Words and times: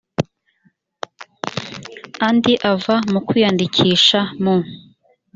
andi 2.27 2.53
ava 2.71 2.95
mu 3.11 3.19
kwiyandikisha 3.27 4.19
mu 4.43 4.55